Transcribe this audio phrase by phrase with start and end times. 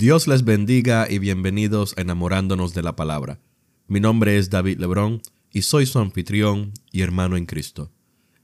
[0.00, 3.40] Dios les bendiga y bienvenidos a Enamorándonos de la Palabra.
[3.88, 7.90] Mi nombre es David Lebrón y soy su anfitrión y hermano en Cristo.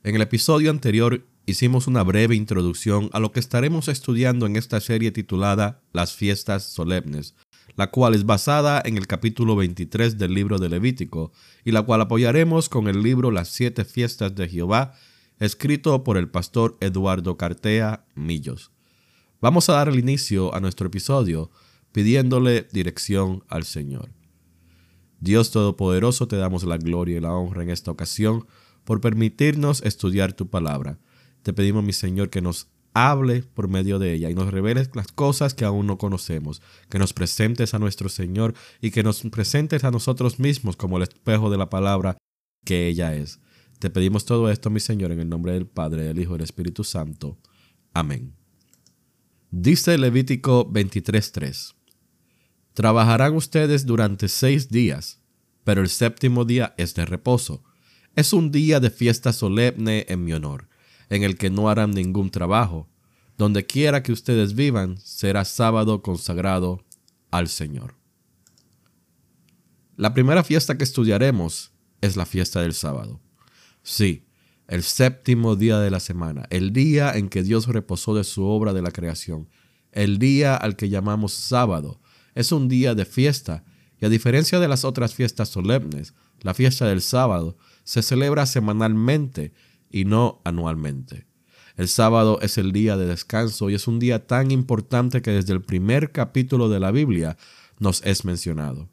[0.03, 4.81] En el episodio anterior hicimos una breve introducción a lo que estaremos estudiando en esta
[4.81, 7.37] serie titulada Las fiestas solemnes,
[7.77, 11.31] la cual es basada en el capítulo 23 del libro de Levítico
[11.65, 14.95] y la cual apoyaremos con el libro Las siete fiestas de Jehová,
[15.39, 18.74] escrito por el pastor Eduardo Cartea Millos.
[19.41, 21.51] Vamos a dar el inicio a nuestro episodio
[21.93, 24.11] pidiéndole dirección al Señor.
[25.21, 28.47] Dios Todopoderoso, te damos la gloria y la honra en esta ocasión
[28.85, 30.99] por permitirnos estudiar tu palabra.
[31.43, 35.09] Te pedimos, mi Señor, que nos hable por medio de ella y nos reveles las
[35.09, 39.85] cosas que aún no conocemos, que nos presentes a nuestro Señor y que nos presentes
[39.85, 42.17] a nosotros mismos como el espejo de la palabra
[42.65, 43.41] que ella es.
[43.79, 46.45] Te pedimos todo esto, mi Señor, en el nombre del Padre, del Hijo y del
[46.45, 47.39] Espíritu Santo.
[47.93, 48.44] Amén.
[49.57, 51.77] Dice Levítico 23:3,
[52.73, 55.21] Trabajarán ustedes durante seis días,
[55.63, 57.63] pero el séptimo día es de reposo.
[58.17, 60.69] Es un día de fiesta solemne en mi honor,
[61.09, 62.89] en el que no harán ningún trabajo.
[63.39, 66.85] Donde quiera que ustedes vivan, será sábado consagrado
[67.31, 67.95] al Señor.
[69.97, 71.71] La primera fiesta que estudiaremos
[72.01, 73.21] es la fiesta del sábado.
[73.85, 74.25] Sí,
[74.69, 78.73] el séptimo día de la semana, el día en que Dios reposó de su obra
[78.73, 79.49] de la creación,
[79.93, 82.01] el día al que llamamos sábado,
[82.35, 83.65] es un día de fiesta,
[84.01, 89.53] y a diferencia de las otras fiestas solemnes, la fiesta del sábado se celebra semanalmente
[89.91, 91.27] y no anualmente.
[91.77, 95.53] El sábado es el día de descanso y es un día tan importante que desde
[95.53, 97.37] el primer capítulo de la Biblia
[97.79, 98.89] nos es mencionado.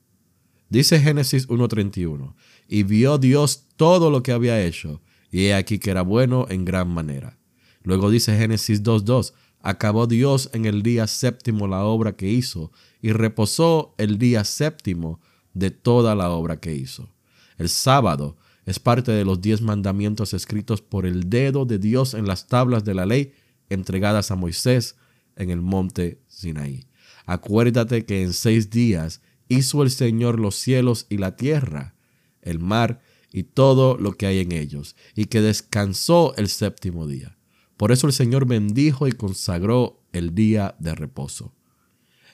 [0.69, 2.33] Dice Génesis 1.31,
[2.67, 5.01] y vio Dios todo lo que había hecho,
[5.31, 7.37] y he aquí que era bueno en gran manera.
[7.83, 12.71] Luego dice Génesis 2.2, acabó Dios en el día séptimo la obra que hizo
[13.01, 15.19] y reposó el día séptimo
[15.53, 17.09] de toda la obra que hizo.
[17.57, 22.27] El sábado es parte de los diez mandamientos escritos por el dedo de Dios en
[22.27, 23.33] las tablas de la ley
[23.69, 24.95] entregadas a Moisés
[25.35, 26.85] en el monte Sinaí.
[27.25, 31.95] Acuérdate que en seis días hizo el Señor los cielos y la tierra,
[32.41, 37.37] el mar y todo lo que hay en ellos, y que descansó el séptimo día.
[37.77, 41.53] Por eso el Señor bendijo y consagró el día de reposo.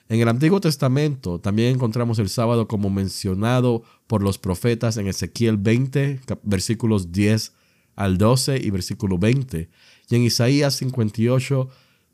[0.10, 5.58] En el Antiguo Testamento también encontramos el sábado como mencionado por los profetas en Ezequiel
[5.58, 7.54] 20, versículos 10
[7.96, 9.70] al 12 y versículo 20,
[10.10, 11.70] y en Isaías 58,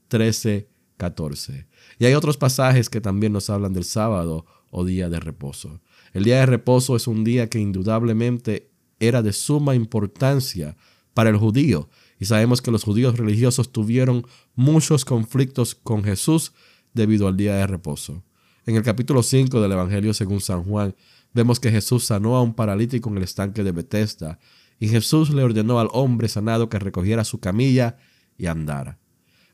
[0.07, 1.67] 13, 14.
[1.99, 5.81] Y hay otros pasajes que también nos hablan del sábado o día de reposo.
[6.13, 8.71] El día de reposo es un día que indudablemente
[9.07, 10.75] era de suma importancia
[11.13, 11.89] para el judío.
[12.19, 14.25] Y sabemos que los judíos religiosos tuvieron
[14.55, 16.53] muchos conflictos con Jesús
[16.93, 18.23] debido al día de reposo.
[18.65, 20.95] En el capítulo 5 del Evangelio según San Juan,
[21.33, 24.39] vemos que Jesús sanó a un paralítico en el estanque de Bethesda,
[24.79, 27.97] y Jesús le ordenó al hombre sanado que recogiera su camilla
[28.37, 28.99] y andara.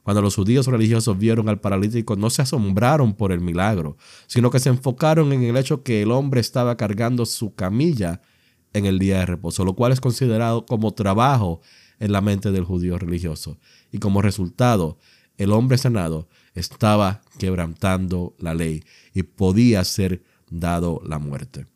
[0.04, 4.60] Cuando los judíos religiosos vieron al paralítico, no se asombraron por el milagro, sino que
[4.60, 8.22] se enfocaron en el hecho que el hombre estaba cargando su camilla
[8.74, 11.62] en el día de reposo, lo cual es considerado como trabajo
[12.00, 13.58] en la mente del judío religioso.
[13.92, 14.98] Y como resultado,
[15.38, 21.68] el hombre sanado estaba quebrantando la ley y podía ser dado la muerte.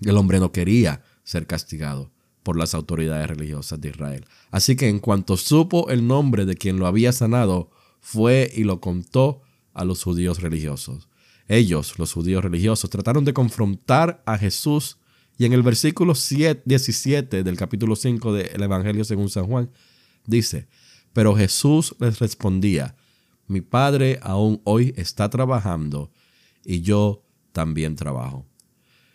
[0.00, 2.10] El hombre no quería ser castigado
[2.42, 4.24] por las autoridades religiosas de Israel.
[4.50, 8.80] Así que en cuanto supo el nombre de quien lo había sanado, fue y lo
[8.80, 9.42] contó
[9.74, 11.08] a los judíos religiosos.
[11.46, 14.98] Ellos, los judíos religiosos, trataron de confrontar a Jesús
[15.38, 19.70] y en el versículo 17 del capítulo 5 del Evangelio según San Juan,
[20.26, 20.66] dice,
[21.12, 22.96] pero Jesús les respondía,
[23.46, 26.10] mi Padre aún hoy está trabajando
[26.64, 28.46] y yo también trabajo.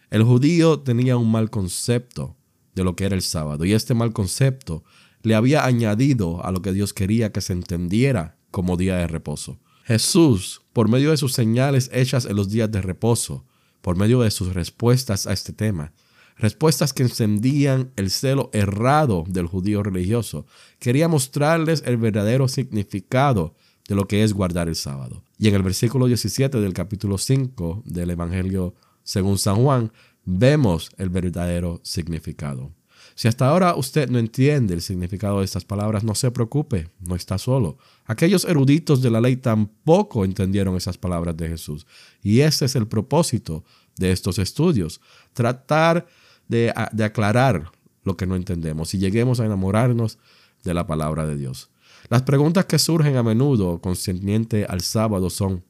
[0.10, 2.38] El judío tenía un mal concepto
[2.74, 4.86] de lo que era el sábado y este mal concepto
[5.24, 9.60] le había añadido a lo que Dios quería que se entendiera como día de reposo.
[9.84, 13.46] Jesús, por medio de sus señales hechas en los días de reposo,
[13.82, 15.92] por medio de sus respuestas a este tema,
[16.38, 20.46] respuestas que encendían el celo errado del judío religioso.
[20.80, 23.56] Quería mostrarles el verdadero significado
[23.88, 25.24] de lo que es guardar el sábado.
[25.38, 29.92] Y en el versículo 17 del capítulo 5 del Evangelio según San Juan,
[30.26, 32.72] vemos el verdadero significado.
[33.16, 37.16] Si hasta ahora usted no entiende el significado de estas palabras, no se preocupe, no
[37.16, 37.78] está solo.
[38.06, 41.86] Aquellos eruditos de la ley tampoco entendieron esas palabras de Jesús.
[42.24, 43.64] Y ese es el propósito
[43.98, 45.00] de estos estudios,
[45.34, 46.08] tratar
[46.48, 47.72] de, aclarar
[48.04, 50.20] lo que no entendemos y lleguemos a enamorarnos
[50.64, 51.70] de la palabra de Dios.
[52.10, 55.64] Las preguntas que surgen a menudo concerniente al sábado son,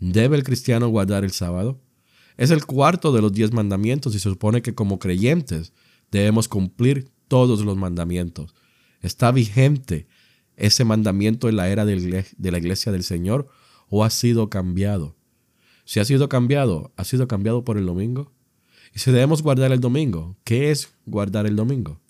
[0.00, 1.80] ¿Debe el cristiano guardar el sábado?
[2.36, 5.72] Es el cuarto de los diez mandamientos y se supone que como creyentes
[6.12, 8.54] debemos cumplir todos los mandamientos.
[9.02, 10.06] ¿Está vigente
[10.56, 13.48] ese mandamiento en la era de la iglesia del Señor
[13.88, 15.16] o ha sido cambiado?
[15.84, 18.32] Si ha sido cambiado, ¿ha sido cambiado por el domingo?
[18.98, 22.00] Si debemos guardar el domingo, ¿qué es guardar el domingo?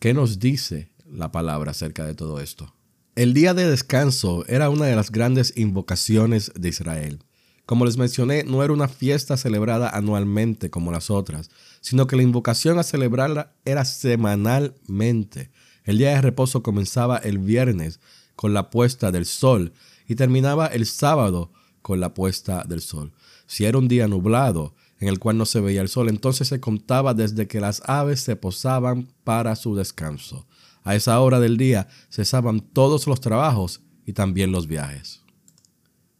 [0.00, 2.74] ¿Qué nos dice la palabra acerca de todo esto?
[3.14, 7.20] El día de descanso era una de las grandes invocaciones de Israel.
[7.64, 11.48] Como les mencioné, no era una fiesta celebrada anualmente como las otras,
[11.80, 15.52] sino que la invocación a celebrarla era semanalmente.
[15.84, 18.00] El día de reposo comenzaba el viernes
[18.34, 19.74] con la puesta del sol
[20.08, 21.52] y terminaba el sábado
[21.82, 23.12] con la puesta del sol.
[23.46, 26.08] Si era un día nublado, en el cual no se veía el sol.
[26.08, 30.46] Entonces se contaba desde que las aves se posaban para su descanso.
[30.82, 35.22] A esa hora del día cesaban todos los trabajos y también los viajes.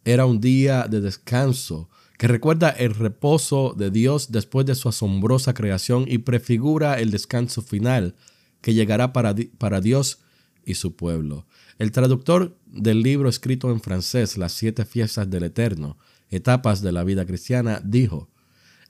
[0.04, 1.88] Era un día de descanso
[2.18, 7.62] que recuerda el reposo de Dios después de su asombrosa creación y prefigura el descanso
[7.62, 8.14] final
[8.60, 10.20] que llegará para, para Dios
[10.64, 11.46] y su pueblo.
[11.78, 15.98] El traductor del libro escrito en francés, Las siete fiestas del Eterno,
[16.30, 18.30] etapas de la vida cristiana, dijo,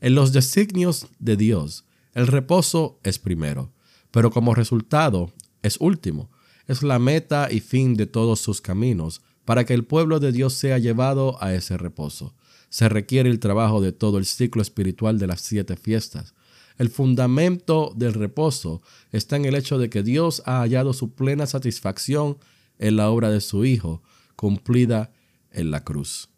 [0.01, 1.85] en los designios de Dios,
[2.15, 3.73] el reposo es primero,
[4.11, 5.33] pero como resultado
[5.63, 6.31] es último.
[6.67, 10.55] Es la meta y fin de todos sus caminos para que el pueblo de Dios
[10.55, 12.35] sea llevado a ese reposo.
[12.69, 16.35] Se requiere el trabajo de todo el ciclo espiritual de las siete fiestas.
[16.79, 18.83] El fundamento del reposo
[19.13, 22.39] está en el hecho de que Dios ha hallado su plena satisfacción
[22.79, 24.03] en la obra de su Hijo,
[24.35, 25.13] cumplida
[25.53, 26.29] en la cruz.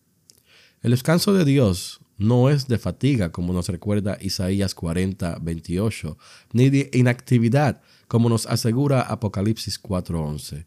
[0.82, 6.18] El descanso de Dios no es de fatiga, como nos recuerda Isaías 40, 28,
[6.52, 10.66] ni de inactividad, como nos asegura Apocalipsis 4:11.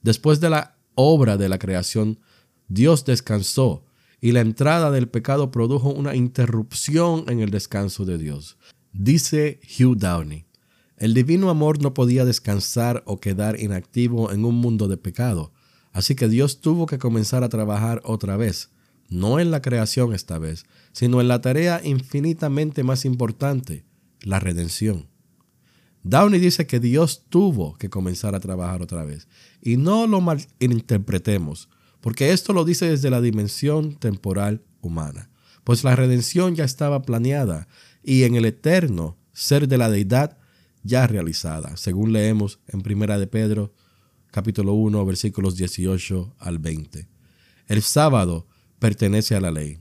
[0.00, 2.20] Después de la obra de la creación,
[2.68, 3.84] Dios descansó
[4.20, 8.56] y la entrada del pecado produjo una interrupción en el descanso de Dios.
[8.92, 10.46] Dice Hugh Downey,
[10.98, 15.52] el divino amor no podía descansar o quedar inactivo en un mundo de pecado,
[15.92, 18.70] así que Dios tuvo que comenzar a trabajar otra vez
[19.12, 23.84] no en la creación esta vez, sino en la tarea infinitamente más importante,
[24.22, 25.08] la redención.
[26.04, 29.28] Downey dice que Dios tuvo que comenzar a trabajar otra vez.
[29.60, 31.68] Y no lo malinterpretemos,
[32.00, 35.30] porque esto lo dice desde la dimensión temporal humana.
[35.62, 37.68] Pues la redención ya estaba planeada
[38.02, 40.38] y en el eterno ser de la deidad
[40.82, 43.72] ya realizada, según leemos en Primera de Pedro,
[44.32, 47.08] capítulo 1, versículos 18 al 20.
[47.68, 48.48] El sábado
[48.82, 49.78] pertenece a la ley.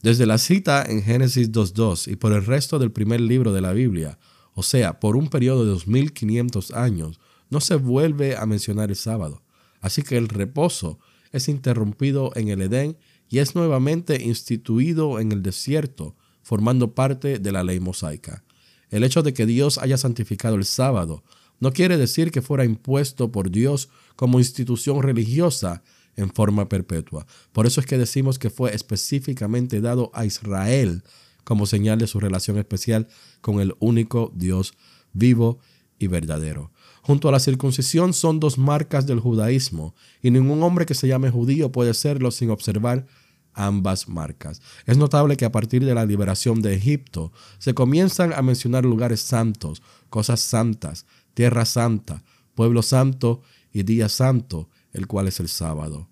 [0.00, 3.72] Desde la cita en Génesis 2.2 y por el resto del primer libro de la
[3.72, 4.16] Biblia,
[4.52, 7.18] o sea, por un periodo de 2500 años,
[7.50, 9.42] no se vuelve a mencionar el sábado.
[9.80, 11.00] Así que el reposo
[11.32, 12.96] es interrumpido en el Edén
[13.28, 16.14] y es nuevamente instituido en el desierto,
[16.44, 18.44] formando parte de la ley mosaica.
[18.88, 21.24] El hecho de que Dios haya santificado el sábado
[21.58, 25.82] no quiere decir que fuera impuesto por Dios como institución religiosa
[26.16, 27.26] en forma perpetua.
[27.52, 31.02] Por eso es que decimos que fue específicamente dado a Israel
[31.44, 33.08] como señal de su relación especial
[33.40, 34.74] con el único Dios
[35.12, 35.58] vivo
[35.98, 36.72] y verdadero.
[37.02, 41.30] Junto a la circuncisión son dos marcas del judaísmo y ningún hombre que se llame
[41.30, 43.06] judío puede serlo sin observar
[43.52, 44.60] ambas marcas.
[44.86, 49.20] Es notable que a partir de la liberación de Egipto se comienzan a mencionar lugares
[49.20, 52.24] santos, cosas santas, tierra santa,
[52.54, 56.08] pueblo santo y día santo, el cual es el sábado.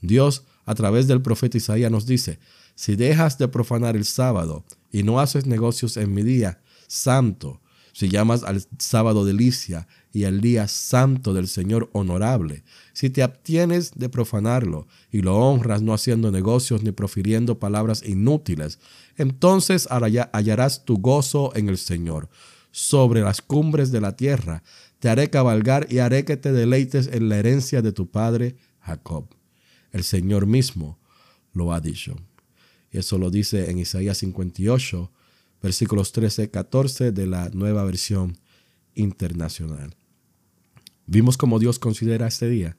[0.00, 2.40] Dios, a través del profeta Isaías, nos dice,
[2.74, 7.60] si dejas de profanar el sábado y no haces negocios en mi día santo,
[7.92, 13.92] si llamas al sábado delicia y al día santo del Señor honorable, si te abstienes
[13.94, 18.78] de profanarlo y lo honras no haciendo negocios ni profiriendo palabras inútiles,
[19.16, 22.28] entonces hallarás tu gozo en el Señor.
[22.74, 24.62] Sobre las cumbres de la tierra
[25.02, 29.26] te haré cabalgar y haré que te deleites en la herencia de tu padre Jacob.
[29.90, 30.96] El Señor mismo
[31.52, 32.14] lo ha dicho.
[32.92, 35.10] Y eso lo dice en Isaías 58,
[35.60, 38.38] versículos 13, 14 de la nueva versión
[38.94, 39.96] internacional.
[41.06, 42.76] Vimos cómo Dios considera este día.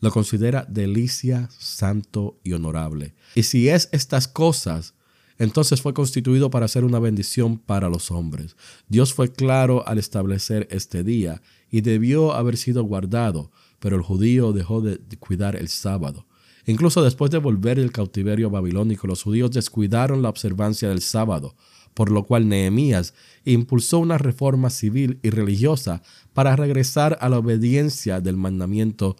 [0.00, 3.14] Lo considera delicia, santo y honorable.
[3.34, 4.92] Y si es estas cosas
[5.38, 8.56] entonces fue constituido para ser una bendición para los hombres.
[8.88, 14.52] Dios fue claro al establecer este día y debió haber sido guardado, pero el judío
[14.52, 16.26] dejó de cuidar el sábado.
[16.66, 21.54] Incluso después de volver del cautiverio babilónico, los judíos descuidaron la observancia del sábado,
[21.94, 23.14] por lo cual Nehemías
[23.44, 26.02] impulsó una reforma civil y religiosa
[26.34, 29.16] para regresar a la obediencia del mandamiento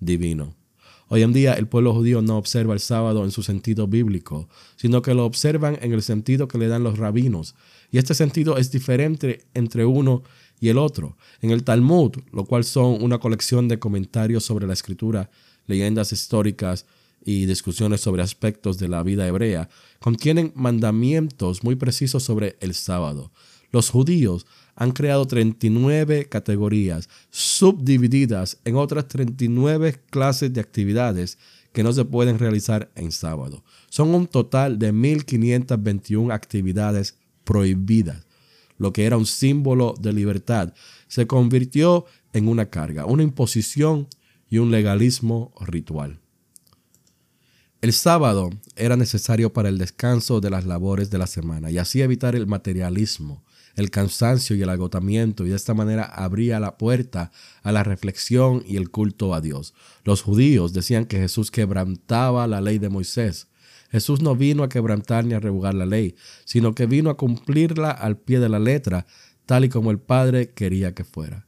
[0.00, 0.54] divino.
[1.14, 5.02] Hoy en día el pueblo judío no observa el sábado en su sentido bíblico, sino
[5.02, 7.54] que lo observan en el sentido que le dan los rabinos.
[7.90, 10.22] Y este sentido es diferente entre uno
[10.58, 11.18] y el otro.
[11.42, 15.28] En el Talmud, lo cual son una colección de comentarios sobre la escritura,
[15.66, 16.86] leyendas históricas
[17.22, 23.32] y discusiones sobre aspectos de la vida hebrea, contienen mandamientos muy precisos sobre el sábado.
[23.70, 31.38] Los judíos han creado 39 categorías subdivididas en otras 39 clases de actividades
[31.72, 33.64] que no se pueden realizar en sábado.
[33.88, 38.26] Son un total de 1521 actividades prohibidas.
[38.78, 40.74] Lo que era un símbolo de libertad
[41.08, 44.08] se convirtió en una carga, una imposición
[44.48, 46.18] y un legalismo ritual.
[47.80, 52.00] El sábado era necesario para el descanso de las labores de la semana y así
[52.00, 53.42] evitar el materialismo,
[53.76, 57.30] el cansancio y el agotamiento y de esta manera abría la puerta
[57.62, 59.74] a la reflexión y el culto a Dios.
[60.04, 63.48] Los judíos decían que Jesús quebrantaba la ley de Moisés.
[63.90, 66.14] Jesús no vino a quebrantar ni a revogar la ley,
[66.44, 69.06] sino que vino a cumplirla al pie de la letra,
[69.44, 71.46] tal y como el Padre quería que fuera.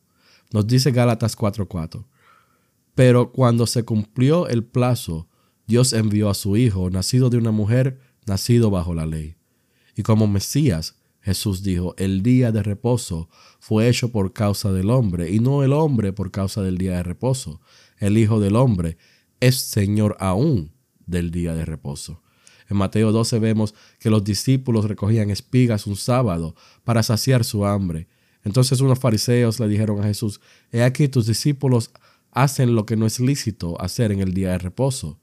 [0.52, 2.07] Nos dice Gálatas 4:4.
[2.95, 5.28] Pero cuando se cumplió el plazo,
[5.66, 9.37] Dios envió a su Hijo, nacido de una mujer, nacido bajo la ley.
[9.97, 15.31] Y como Mesías, Jesús dijo, el día de reposo fue hecho por causa del hombre
[15.31, 17.62] y no el hombre por causa del día de reposo.
[17.97, 18.99] El Hijo del Hombre
[19.40, 20.73] es Señor aún
[21.07, 22.23] del día de reposo.
[22.69, 26.54] En Mateo 12 vemos que los discípulos recogían espigas un sábado
[26.85, 28.07] para saciar su hambre.
[28.43, 31.90] Entonces unos fariseos le dijeron a Jesús, He aquí tus discípulos
[32.33, 35.19] hacen lo que no es lícito hacer en el día de reposo.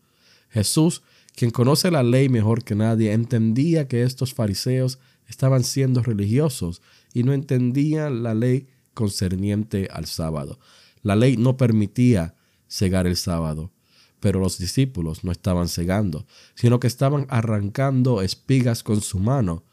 [0.50, 1.04] Jesús,
[1.36, 4.98] quien conoce la ley mejor que nadie, entendía que estos fariseos
[5.32, 6.82] estaban siendo religiosos
[7.14, 10.60] y no entendían la ley concerniente al sábado.
[11.02, 12.36] La ley no permitía
[12.68, 13.72] cegar el sábado,
[14.20, 19.64] pero los discípulos no estaban cegando, sino que estaban arrancando espigas con su mano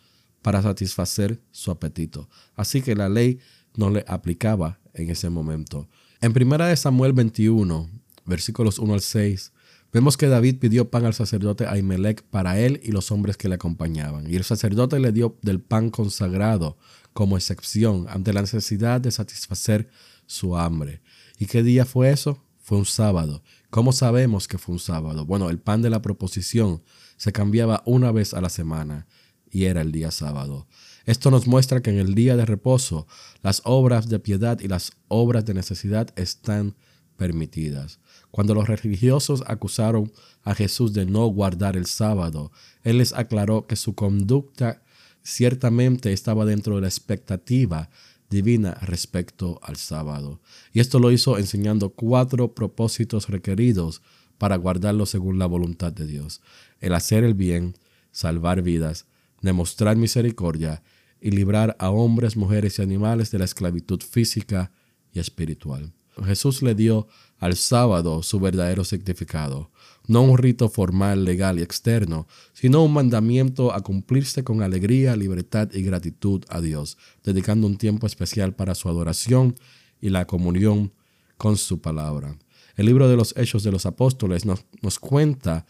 [0.43, 2.31] para satisfacer su apetito.
[2.55, 3.41] Así que la ley
[3.77, 5.89] no le aplicaba en ese momento.
[6.21, 7.91] En 1 Samuel 21,
[8.25, 9.53] versículos 1 al 6,
[9.93, 13.55] Vemos que David pidió pan al sacerdote Ahimelech para él y los hombres que le
[13.55, 16.77] acompañaban, y el sacerdote le dio del pan consagrado
[17.15, 19.89] como excepción ante la necesidad de satisfacer
[20.27, 21.01] su hambre.
[21.39, 22.45] ¿Y qué día fue eso?
[22.61, 23.43] Fue un sábado.
[23.71, 25.25] ¿Cómo sabemos que fue un sábado?
[25.25, 26.83] Bueno, el pan de la proposición
[27.17, 29.07] se cambiaba una vez a la semana
[29.51, 30.67] y era el día sábado.
[31.07, 33.07] Esto nos muestra que en el día de reposo
[33.41, 36.77] las obras de piedad y las obras de necesidad están
[37.17, 38.01] permitidas.
[38.31, 43.77] Cuando los religiosos acusaron a Jesús de no guardar el sábado, Él les aclaró que
[43.77, 44.83] su conducta
[45.23, 47.91] ciertamente estaba dentro de la expectativa
[48.31, 50.41] divina respecto al sábado.
[50.73, 54.03] Y esto lo hizo enseñando cuatro propósitos requeridos
[54.37, 56.41] para guardarlo según la voluntad de Dios.
[56.81, 57.77] El hacer el bien,
[58.11, 59.07] salvar vidas,
[59.41, 60.83] demostrar misericordia
[61.21, 64.71] y librar a hombres, mujeres y animales de la esclavitud física
[65.13, 65.93] y espiritual.
[66.25, 67.07] Jesús le dio
[67.39, 69.71] al sábado su verdadero significado,
[70.07, 75.69] no un rito formal, legal y externo, sino un mandamiento a cumplirse con alegría, libertad
[75.73, 79.55] y gratitud a Dios, dedicando un tiempo especial para su adoración
[80.01, 80.93] y la comunión
[81.37, 82.37] con su palabra.
[82.77, 85.67] El libro de los Hechos de los Apóstoles nos, nos cuenta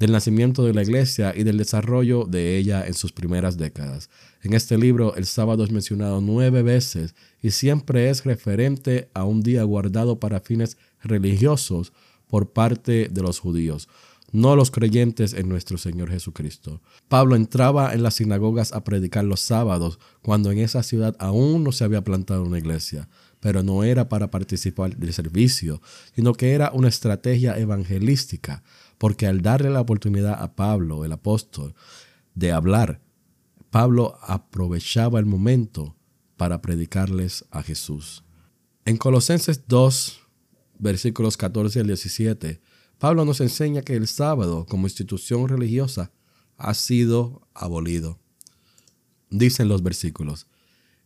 [0.00, 4.08] del nacimiento de la iglesia y del desarrollo de ella en sus primeras décadas.
[4.42, 9.42] En este libro el sábado es mencionado nueve veces y siempre es referente a un
[9.42, 11.92] día guardado para fines religiosos
[12.28, 13.88] por parte de los judíos,
[14.32, 16.80] no los creyentes en nuestro Señor Jesucristo.
[17.08, 21.72] Pablo entraba en las sinagogas a predicar los sábados cuando en esa ciudad aún no
[21.72, 23.08] se había plantado una iglesia,
[23.40, 25.80] pero no era para participar del servicio,
[26.14, 28.62] sino que era una estrategia evangelística,
[28.98, 31.74] porque al darle la oportunidad a Pablo, el apóstol,
[32.34, 33.00] de hablar,
[33.70, 35.96] Pablo aprovechaba el momento
[36.36, 38.24] para predicarles a Jesús.
[38.84, 40.20] En Colosenses 2,
[40.78, 42.60] versículos 14 al 17,
[42.98, 46.12] Pablo nos enseña que el sábado como institución religiosa
[46.56, 48.18] ha sido abolido.
[49.30, 50.46] Dicen los versículos,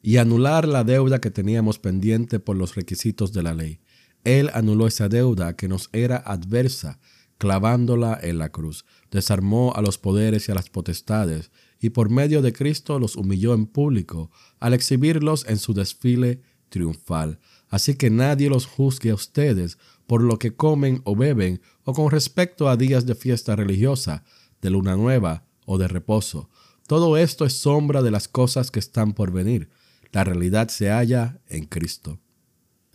[0.06, 3.80] y anular la deuda que teníamos pendiente por los requisitos de la ley.
[4.22, 7.00] Él anuló esa deuda que nos era adversa,
[7.38, 8.84] clavándola en la cruz.
[9.10, 13.54] Desarmó a los poderes y a las potestades, y por medio de Cristo los humilló
[13.54, 14.30] en público,
[14.60, 17.40] al exhibirlos en su desfile triunfal.
[17.70, 22.10] Así que nadie los juzgue a ustedes por lo que comen o beben, o con
[22.10, 24.22] respecto a días de fiesta religiosa,
[24.60, 26.50] de luna nueva o de reposo.
[26.86, 29.70] Todo esto es sombra de las cosas que están por venir.
[30.14, 32.18] La realidad se halla en Cristo.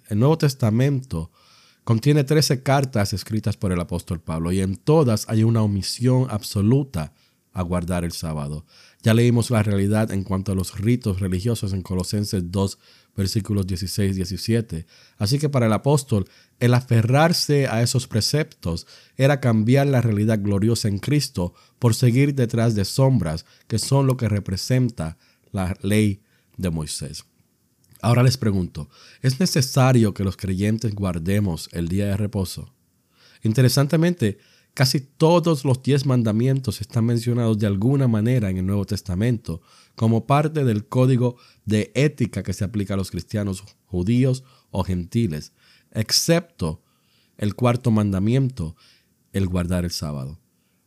[0.07, 1.29] El Nuevo Testamento
[1.89, 7.13] Contiene 13 cartas escritas por el apóstol Pablo y en todas hay una omisión absoluta
[7.51, 8.63] a guardar el sábado.
[9.01, 12.77] Ya leímos la realidad en cuanto a los ritos religiosos en Colosenses 2,
[13.17, 14.85] versículos 16 y 17.
[15.17, 18.85] Así que para el apóstol, el aferrarse a esos preceptos
[19.17, 24.15] era cambiar la realidad gloriosa en Cristo por seguir detrás de sombras, que son lo
[24.15, 25.17] que representa
[25.51, 26.21] la ley
[26.59, 27.25] de Moisés.
[28.01, 28.89] Ahora les pregunto,
[29.21, 32.73] ¿es necesario que los creyentes guardemos el día de reposo?
[33.41, 34.37] Interesantemente,
[34.73, 39.61] casi todos los diez mandamientos están mencionados de alguna manera en el Nuevo Testamento
[39.95, 45.53] como parte del código de ética que se aplica a los cristianos judíos o gentiles,
[45.91, 46.83] excepto
[47.37, 48.75] el cuarto mandamiento,
[49.33, 50.39] el guardar el sábado.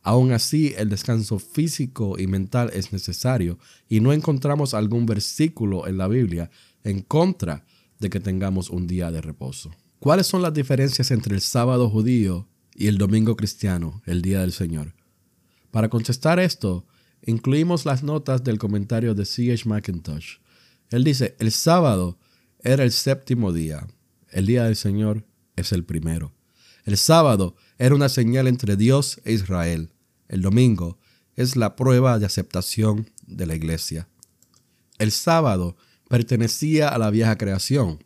[0.03, 3.57] Aún así, el descanso físico y mental es necesario
[3.87, 6.51] y no encontramos algún versículo en la Biblia
[6.83, 7.65] en contra
[7.99, 9.71] de que tengamos un día de reposo.
[9.99, 14.51] ¿Cuáles son las diferencias entre el sábado judío y el domingo cristiano, el día del
[14.51, 14.93] Señor?
[15.71, 16.85] Para contestar esto,
[17.25, 19.67] incluimos las notas del comentario de C.H.
[19.69, 20.39] McIntosh.
[20.89, 22.19] Él dice, el sábado
[22.59, 23.87] era el séptimo día,
[24.29, 26.33] el día del Señor es el primero.
[26.83, 29.92] El sábado era una señal entre Dios e Israel.
[30.33, 30.97] El domingo
[31.35, 34.09] es la prueba de aceptación de la iglesia.
[34.97, 35.77] El sábado
[36.09, 38.03] pertenecía a la vieja creación.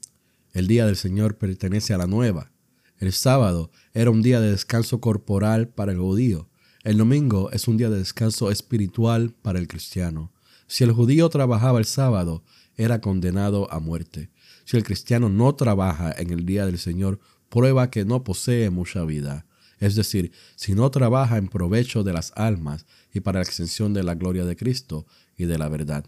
[0.51, 2.51] El día del Señor pertenece a la nueva.
[2.97, 6.49] El sábado era un día de descanso corporal para el judío.
[6.83, 10.33] El domingo es un día de descanso espiritual para el cristiano.
[10.67, 12.43] Si el judío trabajaba el sábado,
[12.75, 14.31] era condenado a muerte.
[14.65, 19.05] Si el cristiano no trabaja en el día del Señor, prueba que no posee mucha
[19.05, 19.45] vida.
[19.79, 24.03] Es decir, si no trabaja en provecho de las almas y para la extensión de
[24.03, 25.05] la gloria de Cristo
[25.37, 26.05] y de la verdad.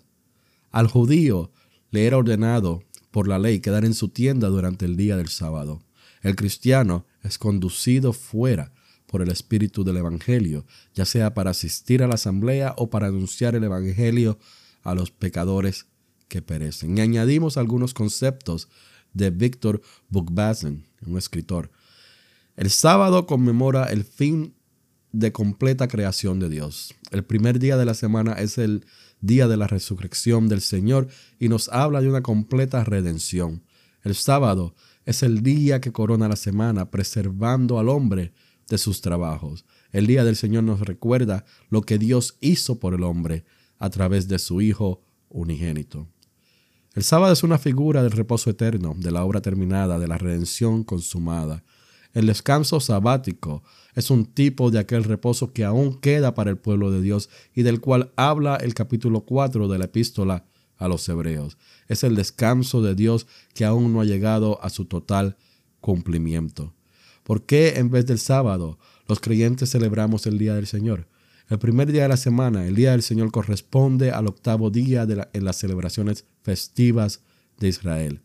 [0.72, 1.52] Al judío
[1.92, 5.82] le era ordenado por la ley quedar en su tienda durante el día del sábado.
[6.22, 8.74] El cristiano es conducido fuera
[9.08, 13.56] por el espíritu del Evangelio, ya sea para asistir a la asamblea o para anunciar
[13.56, 14.38] el Evangelio
[14.84, 15.88] a los pecadores
[16.28, 16.98] que perecen.
[16.98, 18.70] Y añadimos algunos conceptos
[19.14, 21.72] de Víctor Bukbazen, un escritor.
[22.60, 24.54] El sábado conmemora el fin
[25.14, 26.94] de completa creación de Dios.
[27.10, 28.86] El primer día de la semana es el
[29.22, 31.08] día de la resurrección del Señor,
[31.40, 33.64] y nos habla de una completa redención.
[34.04, 38.34] El sábado es el día que corona la semana, preservando al hombre
[38.68, 39.64] de sus trabajos.
[39.94, 43.46] El día del Señor nos recuerda lo que Dios hizo por el hombre
[43.78, 46.10] a través de su Hijo unigénito.
[46.94, 50.84] El sábado es una figura del reposo eterno, de la obra terminada, de la redención
[50.84, 51.64] consumada.
[52.14, 56.92] El descanso sabático es un tipo de aquel reposo que aún queda para el pueblo
[56.92, 60.46] de Dios y del cual habla el capítulo 4 de la epístola
[60.78, 61.58] a los hebreos.
[61.88, 65.38] Es el descanso de Dios que aún no ha llegado a su total
[65.82, 66.74] cumplimiento.
[67.24, 71.08] ¿Por qué en vez del sábado los creyentes celebramos el Día del Señor?
[71.48, 75.28] El primer día de la semana, el Día del Señor, corresponde al octavo día de
[75.34, 77.22] en las celebraciones festivas
[77.60, 78.22] de Israel.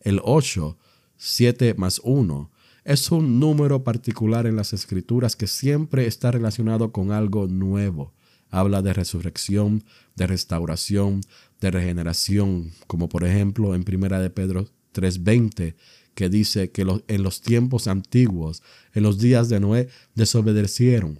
[0.00, 0.78] El 8,
[1.16, 2.50] 7 más 1,
[2.86, 8.14] es un número particular en las escrituras que siempre está relacionado con algo nuevo.
[8.48, 9.82] Habla de resurrección,
[10.14, 11.20] de restauración,
[11.60, 15.74] de regeneración, como por ejemplo en Primera de Pedro 3:20,
[16.14, 18.62] que dice que en los tiempos antiguos,
[18.94, 21.18] en los días de Noé, desobedecieron.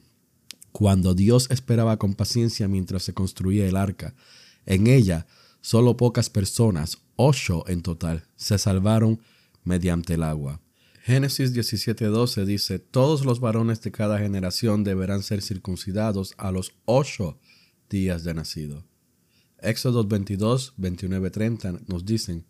[0.71, 4.15] Cuando Dios esperaba con paciencia mientras se construía el arca,
[4.67, 5.27] en ella
[5.63, 9.21] solo pocas personas, ocho en total, se salvaron
[9.65, 10.61] mediante el agua.
[11.07, 17.39] Génesis 17:12 dice, todos los varones de cada generación deberán ser circuncidados a los ocho
[17.89, 18.85] días de nacido.
[19.61, 22.45] Éxodo 22, 29, 30 nos dicen,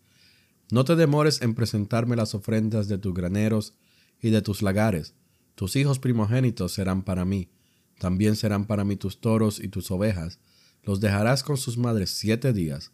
[0.71, 3.75] no te demores en presentarme las ofrendas de tus graneros
[4.19, 5.13] y de tus lagares.
[5.53, 7.51] Tus hijos primogénitos serán para mí.
[7.99, 10.39] También serán para mí tus toros y tus ovejas.
[10.81, 12.91] Los dejarás con sus madres siete días,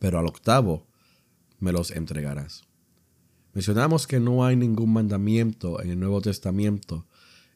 [0.00, 0.88] pero al octavo
[1.60, 2.64] me los entregarás.
[3.54, 7.06] Mencionamos que no hay ningún mandamiento en el Nuevo Testamento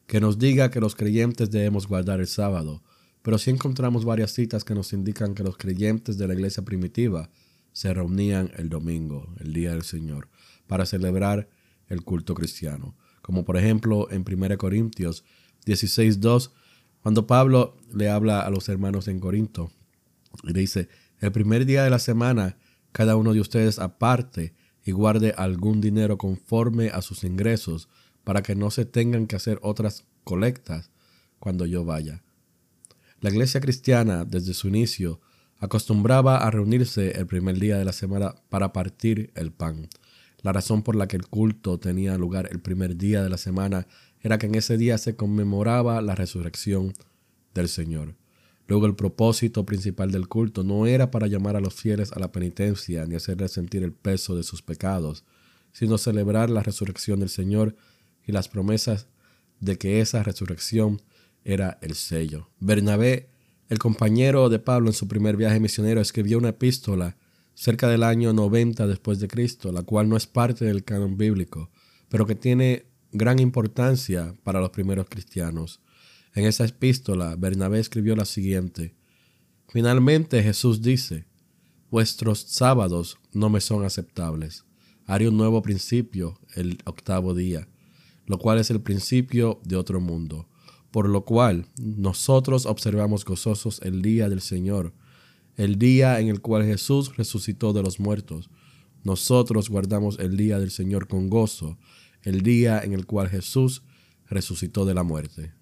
[0.07, 2.81] que nos diga que los creyentes debemos guardar el sábado,
[3.21, 7.29] pero sí encontramos varias citas que nos indican que los creyentes de la iglesia primitiva
[7.73, 10.29] se reunían el domingo, el día del Señor,
[10.67, 11.49] para celebrar
[11.89, 12.95] el culto cristiano.
[13.21, 15.25] Como por ejemplo en 1 Corintios
[15.65, 16.51] 16.2,
[17.01, 19.69] cuando Pablo le habla a los hermanos en Corinto
[20.43, 20.87] y dice,
[21.19, 22.57] el primer día de la semana,
[22.93, 24.53] cada uno de ustedes aparte
[24.89, 27.89] y guarde algún dinero conforme a sus ingresos
[28.23, 30.89] para que no se tengan que hacer otras colectas
[31.39, 32.23] cuando yo vaya.
[33.21, 35.21] La iglesia cristiana, desde su inicio,
[35.59, 39.89] acostumbraba a reunirse el primer día de la semana para partir el pan.
[40.41, 43.85] La razón por la que el culto tenía lugar el primer día de la semana
[44.21, 46.93] era que en ese día se conmemoraba la resurrección
[47.53, 48.15] del Señor.
[48.69, 52.31] Luego el propósito principal del culto no era para llamar a los fieles a la
[52.31, 55.25] penitencia ni hacerles sentir el peso de sus pecados,
[55.71, 57.75] sino celebrar la resurrección del Señor
[58.27, 59.07] y las promesas
[59.59, 61.01] de que esa resurrección
[61.43, 62.47] era el sello.
[62.59, 63.29] Bernabé,
[63.69, 67.17] el compañero de Pablo en su primer viaje misionero, escribió una epístola
[67.55, 71.71] cerca del año 90 después de Cristo, la cual no es parte del canon bíblico,
[72.07, 75.81] pero que tiene gran importancia para los primeros cristianos.
[76.33, 78.95] En esa epístola, Bernabé escribió la siguiente.
[79.67, 81.25] Finalmente Jesús dice,
[81.91, 84.63] Vuestros sábados no me son aceptables.
[85.05, 87.67] Haré un nuevo principio el octavo día,
[88.27, 90.47] lo cual es el principio de otro mundo,
[90.91, 94.93] por lo cual nosotros observamos gozosos el día del Señor,
[95.55, 98.51] el día en el cual Jesús resucitó de los muertos.
[99.03, 101.79] Nosotros guardamos el día del Señor con gozo,
[102.21, 103.81] el día en el cual Jesús
[104.27, 105.58] resucitó de la muerte.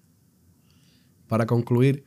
[1.28, 2.04] Para concluir,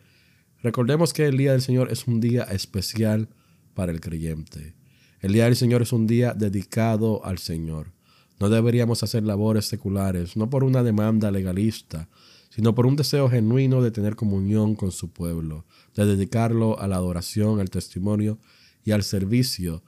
[0.63, 3.29] recordemos que el día del Señor es un día especial
[3.75, 4.73] para el creyente.
[5.19, 7.93] El día del Señor es un día dedicado al Señor.
[8.39, 12.09] No deberíamos hacer labores seculares, no por una demanda legalista,
[12.49, 16.95] sino por un deseo genuino de tener comunión con su pueblo, de dedicarlo a la
[16.95, 18.39] adoración, al testimonio
[18.83, 19.83] y al servicio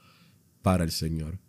[0.62, 1.40] para el Señor.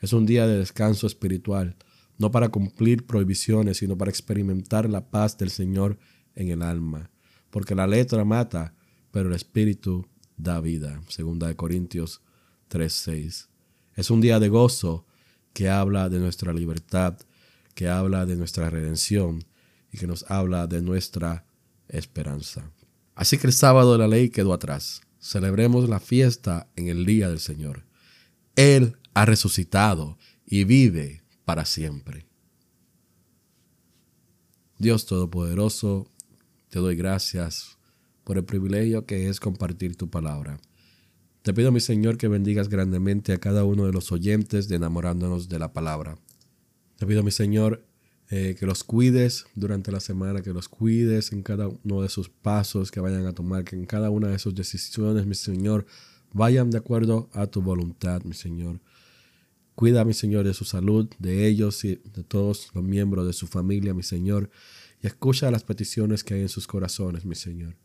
[0.00, 1.76] Es un día de descanso espiritual,
[2.18, 5.98] no para cumplir prohibiciones, sino para experimentar la paz del Señor
[6.34, 7.10] en el alma
[7.50, 8.74] porque la letra mata,
[9.10, 10.06] pero el espíritu
[10.36, 11.00] da vida.
[11.08, 12.22] Segunda de Corintios
[12.68, 13.48] 3:6.
[13.94, 15.06] Es un día de gozo
[15.52, 17.18] que habla de nuestra libertad,
[17.74, 19.44] que habla de nuestra redención
[19.92, 21.44] y que nos habla de nuestra
[21.88, 22.70] esperanza.
[23.14, 25.00] Así que el sábado de la ley quedó atrás.
[25.18, 27.84] Celebremos la fiesta en el día del Señor.
[28.54, 32.26] Él ha resucitado y vive para siempre.
[34.78, 36.08] Dios Todopoderoso,
[36.70, 37.78] te doy gracias
[38.24, 40.58] por el privilegio que es compartir tu palabra.
[41.42, 45.48] Te pido, mi Señor, que bendigas grandemente a cada uno de los oyentes de enamorándonos
[45.48, 46.18] de la palabra.
[46.98, 47.82] Te pido, mi Señor,
[48.30, 52.28] eh, que los cuides durante la semana, que los cuides en cada uno de sus
[52.28, 55.86] pasos que vayan a tomar, que en cada una de sus decisiones, mi Señor,
[56.34, 58.80] vayan de acuerdo a tu voluntad, mi Señor.
[59.74, 63.46] Cuida, mi Señor, de su salud, de ellos y de todos los miembros de su
[63.46, 64.50] familia, mi Señor
[65.02, 67.76] y escucha las peticiones que hay en sus corazones, mi Señor.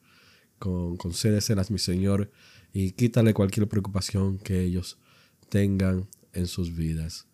[0.60, 2.32] Con, concédeselas, mi Señor,
[2.72, 4.98] y quítale cualquier preocupación que ellos
[5.50, 7.28] tengan en sus vidas.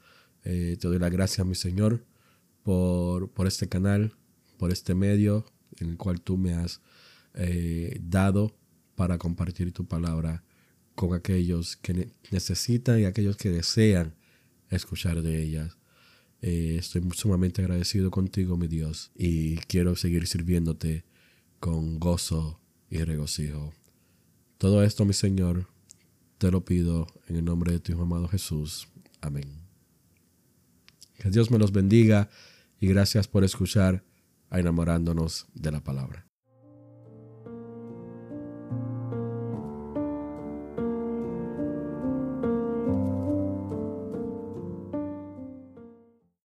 [0.44, 2.06] Eh, te doy la gracia, mi Señor,
[2.64, 4.16] por, por, este canal,
[4.58, 5.46] por este medio
[5.80, 6.82] en el cual tú me has
[7.34, 8.56] eh, dado
[8.96, 10.44] para compartir tu palabra
[10.96, 14.16] con aquellos que necesitan y aquellos que desean
[14.70, 15.79] escuchar de ellas.
[16.42, 21.04] Eh, estoy sumamente agradecido contigo, mi Dios, y quiero seguir sirviéndote
[21.60, 23.74] con gozo y regocijo.
[24.58, 25.68] Todo esto, mi Señor,
[26.38, 28.88] te lo pido en el nombre de tu Hijo amado Jesús.
[29.22, 29.50] Amén.
[31.18, 32.30] Que Dios me los bendiga
[32.80, 34.06] y gracias por escuchar
[34.50, 36.29] a enamorándonos de la palabra.